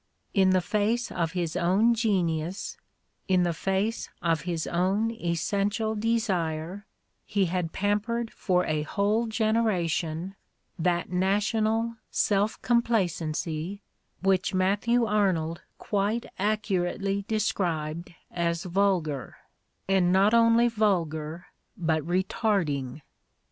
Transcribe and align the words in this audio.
In 0.33 0.49
the 0.49 0.61
face 0.61 1.11
of 1.11 1.33
his 1.33 1.55
own 1.55 1.93
genius, 1.93 2.75
in 3.27 3.43
the 3.43 3.53
face 3.53 4.09
of 4.19 4.41
his 4.49 4.65
own 4.65 5.11
essential 5.11 5.93
desire, 5.93 6.87
he 7.27 7.45
had 7.45 7.71
pampered 7.71 8.31
for 8.33 8.65
a 8.65 8.81
whole 8.81 9.27
genera 9.27 9.87
tion 9.87 10.35
that 10.79 11.11
national 11.11 11.97
self 12.09 12.59
complacency 12.63 13.83
which 14.23 14.55
Matthew 14.55 15.05
Arnold 15.05 15.61
quite 15.77 16.25
accurately 16.39 17.23
described 17.27 18.11
as 18.31 18.63
vulgar, 18.63 19.35
and 19.87 20.11
not 20.11 20.33
only 20.33 20.67
vulgar 20.67 21.45
but 21.77 22.01
retarding. 22.07 23.01